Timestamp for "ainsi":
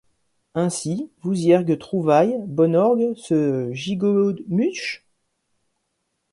0.55-1.11